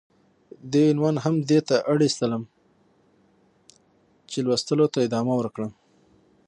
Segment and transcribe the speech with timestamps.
[0.71, 2.49] دې عنوان هم دې ته اړيستم چې
[4.31, 5.71] ،چې لوستلو ته ادامه ورکړم.